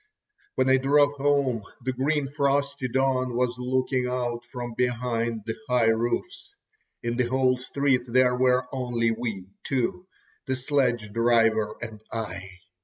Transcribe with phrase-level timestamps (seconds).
[0.55, 5.89] When I drove home, the green frosty dawn was looking out from behind the high
[5.91, 6.55] roofs.
[7.03, 10.07] In the whole street there were only we two,
[10.47, 12.49] the sledge driver and I.